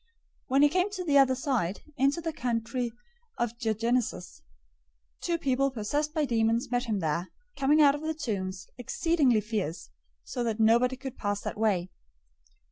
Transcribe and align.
008:028 0.01 0.07
When 0.47 0.61
he 0.63 0.69
came 0.69 0.89
to 0.89 1.05
the 1.05 1.17
other 1.19 1.35
side, 1.35 1.81
into 1.95 2.21
the 2.21 2.33
country 2.33 2.91
of 3.37 3.49
the 3.51 3.55
Gergesenes,{NU 3.57 4.13
reads 4.13 4.41
"Gadarenes"} 4.41 4.41
two 5.21 5.37
people 5.37 5.69
possessed 5.69 6.15
by 6.15 6.25
demons 6.25 6.71
met 6.71 6.85
him 6.85 7.01
there, 7.01 7.29
coming 7.55 7.83
out 7.83 7.93
of 7.93 8.01
the 8.01 8.15
tombs, 8.15 8.65
exceedingly 8.79 9.41
fierce, 9.41 9.91
so 10.23 10.43
that 10.43 10.59
nobody 10.59 10.95
could 10.95 11.19
pass 11.19 11.41
that 11.41 11.55
way. 11.55 11.91